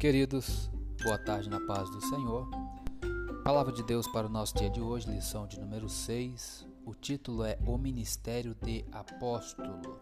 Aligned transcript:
Queridos, 0.00 0.70
boa 1.04 1.18
tarde 1.18 1.50
na 1.50 1.60
paz 1.60 1.90
do 1.90 2.00
Senhor. 2.00 2.48
Palavra 3.44 3.70
de 3.70 3.82
Deus 3.82 4.08
para 4.08 4.26
o 4.26 4.30
nosso 4.30 4.56
dia 4.56 4.70
de 4.70 4.80
hoje, 4.80 5.10
lição 5.10 5.46
de 5.46 5.60
número 5.60 5.90
6. 5.90 6.66
O 6.86 6.94
título 6.94 7.44
é 7.44 7.58
O 7.66 7.76
Ministério 7.76 8.54
de 8.54 8.82
Apóstolo. 8.90 10.00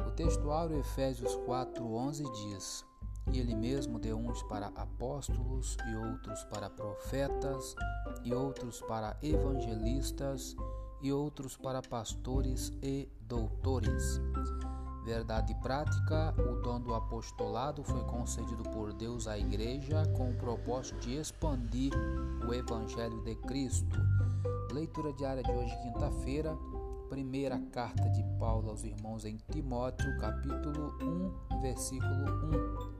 O 0.00 0.10
textuário 0.12 0.78
Efésios 0.78 1.36
4:11 1.46 2.24
diz: 2.32 2.86
E 3.34 3.38
ele 3.38 3.54
mesmo 3.54 3.98
deu 3.98 4.16
uns 4.16 4.42
para 4.44 4.68
apóstolos 4.68 5.76
e 5.86 5.96
outros 5.96 6.42
para 6.44 6.70
profetas 6.70 7.76
e 8.24 8.32
outros 8.32 8.80
para 8.80 9.14
evangelistas 9.22 10.56
e 11.02 11.12
outros 11.12 11.54
para 11.54 11.82
pastores 11.82 12.72
e 12.82 13.10
doutores 13.28 14.22
verdade 15.04 15.54
prática, 15.56 16.34
o 16.38 16.62
dom 16.62 16.80
do 16.80 16.94
apostolado 16.94 17.84
foi 17.84 18.02
concedido 18.04 18.62
por 18.70 18.92
Deus 18.94 19.26
à 19.28 19.38
Igreja 19.38 20.02
com 20.16 20.30
o 20.30 20.36
propósito 20.36 20.98
de 21.00 21.16
expandir 21.16 21.92
o 22.48 22.54
Evangelho 22.54 23.22
de 23.22 23.34
Cristo. 23.36 23.98
Leitura 24.72 25.12
diária 25.12 25.42
de 25.42 25.52
hoje, 25.52 25.76
quinta-feira, 25.82 26.56
primeira 27.10 27.60
carta 27.70 28.08
de 28.08 28.24
Paulo 28.38 28.70
aos 28.70 28.82
irmãos 28.82 29.24
em 29.26 29.36
Timóteo, 29.52 30.18
capítulo 30.18 30.96
1, 31.52 31.60
versículo 31.60 32.24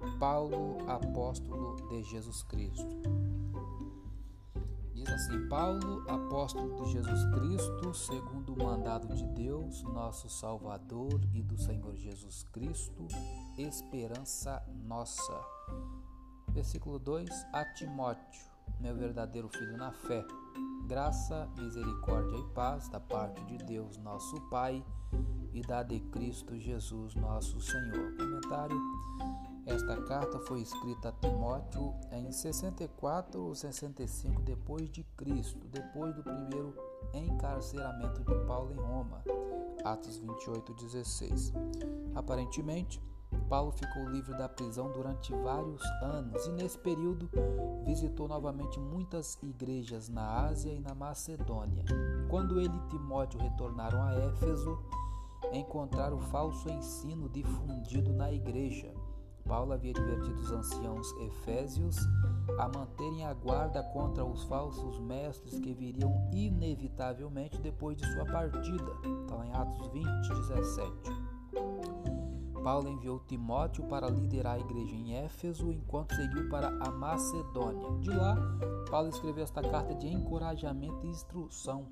1. 0.04 0.18
Paulo, 0.18 0.76
apóstolo 0.86 1.76
de 1.88 2.02
Jesus 2.02 2.42
Cristo. 2.42 3.33
Diz 5.04 5.12
assim: 5.12 5.48
Paulo, 5.48 6.02
apóstolo 6.08 6.82
de 6.82 6.92
Jesus 6.92 7.24
Cristo, 7.34 7.92
segundo 7.92 8.54
o 8.54 8.64
mandado 8.64 9.14
de 9.14 9.26
Deus, 9.34 9.82
nosso 9.82 10.30
Salvador 10.30 11.20
e 11.34 11.42
do 11.42 11.58
Senhor 11.58 11.94
Jesus 11.94 12.42
Cristo, 12.44 13.06
esperança 13.58 14.62
nossa. 14.82 15.38
Versículo 16.48 16.98
2: 16.98 17.28
A 17.52 17.66
Timóteo, 17.74 18.46
meu 18.80 18.96
verdadeiro 18.96 19.50
filho 19.50 19.76
na 19.76 19.92
fé, 19.92 20.24
graça, 20.86 21.50
misericórdia 21.58 22.38
e 22.38 22.54
paz 22.54 22.88
da 22.88 22.98
parte 22.98 23.44
de 23.44 23.58
Deus, 23.58 23.98
nosso 23.98 24.40
Pai, 24.48 24.82
e 25.52 25.60
da 25.60 25.82
de 25.82 26.00
Cristo 26.00 26.58
Jesus, 26.58 27.14
nosso 27.14 27.60
Senhor. 27.60 28.16
Comentário 28.16 28.80
esta 29.66 29.96
carta 30.02 30.38
foi 30.40 30.60
escrita 30.60 31.08
a 31.08 31.12
Timóteo 31.12 31.94
em 32.12 32.30
64 32.30 33.40
ou 33.40 33.54
65 33.54 34.42
depois 34.42 34.90
de 34.90 35.02
Cristo, 35.16 35.66
depois 35.68 36.14
do 36.14 36.22
primeiro 36.22 36.74
encarceramento 37.12 38.22
de 38.24 38.34
Paulo 38.46 38.72
em 38.72 38.76
Roma. 38.78 39.22
Atos 39.84 40.18
28:16. 40.18 41.52
Aparentemente, 42.14 43.00
Paulo 43.48 43.72
ficou 43.72 44.08
livre 44.08 44.36
da 44.36 44.48
prisão 44.48 44.90
durante 44.92 45.32
vários 45.32 45.82
anos 46.02 46.46
e 46.46 46.52
nesse 46.52 46.78
período 46.78 47.28
visitou 47.84 48.28
novamente 48.28 48.78
muitas 48.78 49.38
igrejas 49.42 50.08
na 50.08 50.46
Ásia 50.46 50.72
e 50.72 50.80
na 50.80 50.94
Macedônia. 50.94 51.84
Quando 52.28 52.60
ele 52.60 52.76
e 52.76 52.88
Timóteo 52.88 53.40
retornaram 53.40 54.02
a 54.02 54.14
Éfeso, 54.14 54.78
encontraram 55.52 56.16
o 56.16 56.20
falso 56.20 56.68
ensino 56.70 57.28
difundido 57.28 58.12
na 58.12 58.32
igreja. 58.32 58.94
Paulo 59.46 59.72
havia 59.72 59.90
advertido 59.90 60.40
os 60.40 60.50
anciãos 60.50 61.12
efésios 61.20 61.96
a 62.58 62.68
manterem 62.68 63.24
a 63.24 63.34
guarda 63.34 63.82
contra 63.82 64.24
os 64.24 64.44
falsos 64.44 64.98
mestres 65.00 65.58
que 65.58 65.72
viriam 65.74 66.28
inevitavelmente 66.32 67.60
depois 67.60 67.96
de 67.96 68.06
sua 68.12 68.24
partida. 68.24 68.92
Está 69.22 69.46
em 69.46 69.52
Atos 69.52 69.86
20, 69.88 70.28
17. 70.28 71.34
Paulo 72.62 72.88
enviou 72.88 73.20
Timóteo 73.20 73.84
para 73.84 74.08
liderar 74.08 74.54
a 74.54 74.58
igreja 74.58 74.94
em 74.94 75.14
Éfeso 75.14 75.70
enquanto 75.70 76.14
seguiu 76.14 76.48
para 76.48 76.68
a 76.68 76.90
Macedônia. 76.90 77.90
De 78.00 78.08
lá, 78.08 78.36
Paulo 78.90 79.10
escreveu 79.10 79.44
esta 79.44 79.60
carta 79.60 79.94
de 79.94 80.08
encorajamento 80.08 81.04
e 81.04 81.10
instrução, 81.10 81.86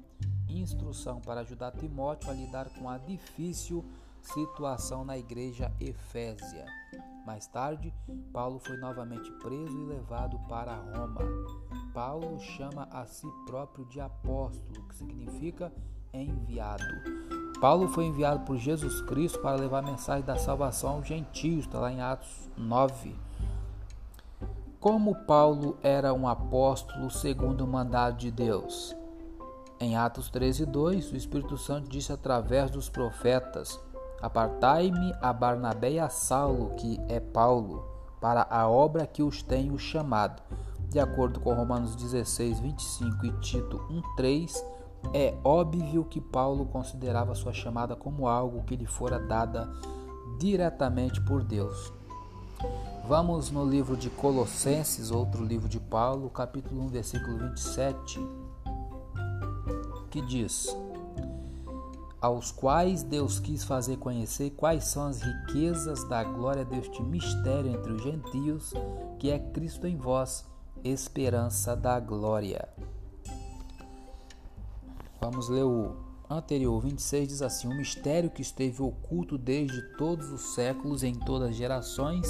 instrução 0.48 1.20
para 1.20 1.42
ajudar 1.42 1.72
Timóteo 1.72 2.30
a 2.30 2.32
lidar 2.32 2.70
com 2.70 2.88
a 2.88 2.96
difícil 2.96 3.84
situação 4.22 5.04
na 5.04 5.18
igreja 5.18 5.72
Efésia. 5.78 6.64
Mais 7.26 7.46
tarde, 7.46 7.94
Paulo 8.32 8.58
foi 8.58 8.76
novamente 8.78 9.30
preso 9.32 9.78
e 9.78 9.84
levado 9.84 10.38
para 10.48 10.74
Roma. 10.74 11.20
Paulo 11.92 12.40
chama 12.40 12.88
a 12.90 13.06
si 13.06 13.26
próprio 13.46 13.84
de 13.86 14.00
apóstolo, 14.00 14.88
que 14.88 14.96
significa 14.96 15.72
enviado. 16.12 16.84
Paulo 17.60 17.88
foi 17.88 18.06
enviado 18.06 18.44
por 18.44 18.56
Jesus 18.56 19.00
Cristo 19.02 19.38
para 19.38 19.56
levar 19.56 19.78
a 19.78 19.90
mensagem 19.90 20.24
da 20.24 20.36
salvação 20.36 20.94
aos 20.94 21.06
gentios, 21.06 21.64
está 21.64 21.78
lá 21.78 21.92
em 21.92 22.00
Atos 22.00 22.50
9. 22.56 23.14
Como 24.80 25.14
Paulo 25.14 25.78
era 25.80 26.12
um 26.12 26.26
apóstolo 26.26 27.08
segundo 27.08 27.64
o 27.64 27.68
mandado 27.68 28.16
de 28.16 28.32
Deus? 28.32 28.96
Em 29.78 29.96
Atos 29.96 30.28
13, 30.28 30.66
2, 30.66 31.12
o 31.12 31.16
Espírito 31.16 31.56
Santo 31.56 31.88
disse 31.88 32.12
através 32.12 32.68
dos 32.68 32.88
profetas: 32.88 33.80
Apartai-me 34.22 35.12
a 35.20 35.32
Barnabé 35.32 35.92
e 35.92 35.98
a 35.98 36.08
Saulo, 36.08 36.70
que 36.76 37.00
é 37.08 37.18
Paulo, 37.18 37.84
para 38.20 38.46
a 38.48 38.68
obra 38.68 39.04
que 39.04 39.22
os 39.22 39.42
tenho 39.42 39.76
chamado. 39.76 40.40
De 40.88 41.00
acordo 41.00 41.40
com 41.40 41.52
Romanos 41.52 41.96
16, 41.96 42.60
25 42.60 43.26
e 43.26 43.32
Tito 43.40 43.84
1, 43.90 44.02
3, 44.14 44.64
é 45.12 45.34
óbvio 45.42 46.04
que 46.04 46.20
Paulo 46.20 46.66
considerava 46.66 47.34
sua 47.34 47.52
chamada 47.52 47.96
como 47.96 48.28
algo 48.28 48.62
que 48.62 48.76
lhe 48.76 48.86
fora 48.86 49.18
dada 49.18 49.68
diretamente 50.38 51.20
por 51.22 51.42
Deus. 51.42 51.92
Vamos 53.08 53.50
no 53.50 53.64
livro 53.64 53.96
de 53.96 54.08
Colossenses, 54.08 55.10
outro 55.10 55.44
livro 55.44 55.68
de 55.68 55.80
Paulo, 55.80 56.30
capítulo 56.30 56.82
1, 56.82 56.88
versículo 56.88 57.38
27, 57.38 58.20
que 60.08 60.22
diz: 60.22 60.68
aos 62.22 62.52
quais 62.52 63.02
Deus 63.02 63.40
quis 63.40 63.64
fazer 63.64 63.96
conhecer 63.96 64.50
quais 64.50 64.84
são 64.84 65.06
as 65.06 65.20
riquezas 65.20 66.08
da 66.08 66.22
glória 66.22 66.64
deste 66.64 67.02
mistério 67.02 67.72
entre 67.72 67.92
os 67.92 68.00
gentios, 68.00 68.72
que 69.18 69.28
é 69.28 69.40
Cristo 69.40 69.88
em 69.88 69.96
vós, 69.96 70.46
esperança 70.84 71.74
da 71.74 71.98
glória. 71.98 72.68
Vamos 75.20 75.48
ler 75.48 75.64
o 75.64 75.96
anterior, 76.30 76.80
26 76.80 77.28
diz 77.28 77.42
assim: 77.42 77.66
O 77.66 77.76
mistério 77.76 78.30
que 78.30 78.42
esteve 78.42 78.80
oculto 78.82 79.36
desde 79.36 79.82
todos 79.96 80.30
os 80.30 80.54
séculos 80.54 81.02
em 81.02 81.14
todas 81.14 81.50
as 81.50 81.56
gerações 81.56 82.26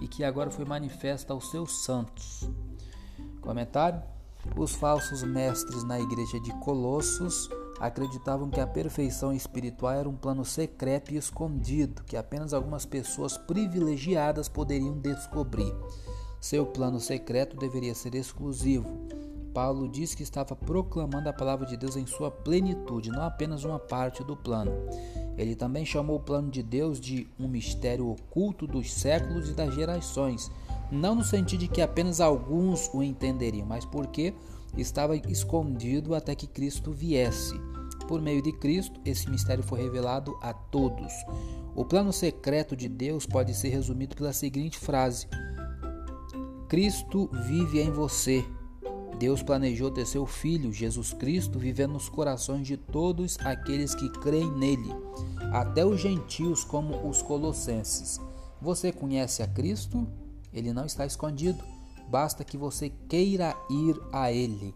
e 0.00 0.08
que 0.08 0.24
agora 0.24 0.50
foi 0.50 0.64
manifesto 0.64 1.30
aos 1.34 1.50
seus 1.50 1.84
santos. 1.84 2.48
Comentário: 3.42 4.02
Os 4.56 4.72
falsos 4.72 5.22
mestres 5.22 5.84
na 5.84 6.00
igreja 6.00 6.40
de 6.40 6.52
Colossos 6.60 7.50
acreditavam 7.78 8.50
que 8.50 8.60
a 8.60 8.66
perfeição 8.66 9.32
espiritual 9.32 9.92
era 9.92 10.08
um 10.08 10.16
plano 10.16 10.44
secreto 10.44 11.12
e 11.12 11.16
escondido 11.16 12.02
que 12.04 12.16
apenas 12.16 12.54
algumas 12.54 12.86
pessoas 12.86 13.36
privilegiadas 13.36 14.48
poderiam 14.48 14.98
descobrir. 14.98 15.74
Seu 16.40 16.66
plano 16.66 17.00
secreto 17.00 17.56
deveria 17.56 17.94
ser 17.94 18.14
exclusivo. 18.14 18.88
Paulo 19.52 19.88
diz 19.88 20.14
que 20.14 20.22
estava 20.22 20.54
proclamando 20.54 21.30
a 21.30 21.32
palavra 21.32 21.64
de 21.66 21.78
Deus 21.78 21.96
em 21.96 22.06
sua 22.06 22.30
plenitude, 22.30 23.10
não 23.10 23.22
apenas 23.22 23.64
uma 23.64 23.78
parte 23.78 24.22
do 24.22 24.36
plano. 24.36 24.70
Ele 25.38 25.54
também 25.54 25.84
chamou 25.84 26.16
o 26.16 26.22
plano 26.22 26.50
de 26.50 26.62
Deus 26.62 27.00
de 27.00 27.26
um 27.40 27.48
mistério 27.48 28.06
oculto 28.06 28.66
dos 28.66 28.92
séculos 28.92 29.48
e 29.48 29.54
das 29.54 29.74
gerações, 29.74 30.50
não 30.92 31.14
no 31.14 31.24
sentido 31.24 31.60
de 31.60 31.68
que 31.68 31.80
apenas 31.80 32.20
alguns 32.20 32.90
o 32.92 33.02
entenderiam, 33.02 33.66
mas 33.66 33.84
porque 33.84 34.34
estava 34.76 35.16
escondido 35.16 36.14
até 36.14 36.34
que 36.34 36.46
Cristo 36.46 36.92
viesse. 36.92 37.54
Por 38.06 38.22
meio 38.22 38.40
de 38.40 38.52
Cristo, 38.52 39.00
esse 39.04 39.28
mistério 39.28 39.64
foi 39.64 39.80
revelado 39.82 40.38
a 40.40 40.52
todos. 40.52 41.12
O 41.74 41.84
plano 41.84 42.12
secreto 42.12 42.76
de 42.76 42.88
Deus 42.88 43.26
pode 43.26 43.52
ser 43.54 43.68
resumido 43.68 44.14
pela 44.16 44.32
seguinte 44.32 44.78
frase: 44.78 45.26
Cristo 46.68 47.28
vive 47.46 47.80
em 47.80 47.90
você. 47.90 48.44
Deus 49.18 49.42
planejou 49.42 49.90
ter 49.90 50.06
seu 50.06 50.26
Filho, 50.26 50.72
Jesus 50.72 51.12
Cristo, 51.14 51.58
vivendo 51.58 51.94
nos 51.94 52.08
corações 52.08 52.66
de 52.66 52.76
todos 52.76 53.38
aqueles 53.40 53.94
que 53.94 54.10
creem 54.20 54.50
nele, 54.52 54.90
até 55.52 55.84
os 55.84 56.00
gentios, 56.00 56.62
como 56.62 57.08
os 57.08 57.22
colossenses. 57.22 58.20
Você 58.60 58.92
conhece 58.92 59.42
a 59.42 59.46
Cristo? 59.46 60.06
Ele 60.52 60.72
não 60.72 60.84
está 60.84 61.06
escondido 61.06 61.64
basta 62.08 62.44
que 62.44 62.56
você 62.56 62.90
queira 62.90 63.54
ir 63.68 64.00
a 64.12 64.30
Ele. 64.30 64.74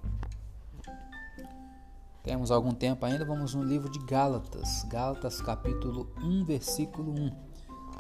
Temos 2.22 2.50
algum 2.50 2.72
tempo 2.72 3.06
ainda, 3.06 3.24
vamos 3.24 3.54
no 3.54 3.62
livro 3.64 3.90
de 3.90 3.98
Gálatas, 4.00 4.84
Gálatas 4.84 5.40
capítulo 5.40 6.12
1, 6.22 6.44
versículo 6.44 7.12
1. 7.12 7.50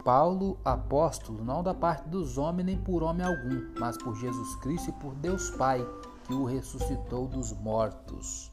Paulo, 0.04 0.58
apóstolo, 0.64 1.44
não 1.44 1.62
da 1.62 1.74
parte 1.74 2.08
dos 2.08 2.38
homens 2.38 2.66
nem 2.66 2.78
por 2.78 3.02
homem 3.02 3.26
algum, 3.26 3.72
mas 3.78 3.96
por 3.98 4.14
Jesus 4.16 4.56
Cristo 4.56 4.90
e 4.90 4.92
por 4.94 5.14
Deus 5.14 5.50
Pai, 5.50 5.86
que 6.24 6.34
o 6.34 6.44
ressuscitou 6.44 7.26
dos 7.26 7.52
mortos. 7.52 8.50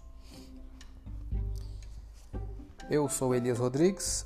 Eu 2.90 3.10
sou 3.10 3.36
Elias 3.36 3.60
Rodrigues, 3.60 4.26